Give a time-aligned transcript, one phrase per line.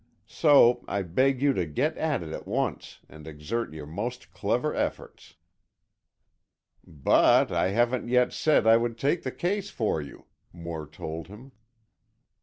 [0.25, 4.73] So, I beg you to get at it at once and exert your most clever
[4.73, 5.35] efforts."
[6.83, 11.51] "But I haven't yet said I would take the case for you," Moore told him.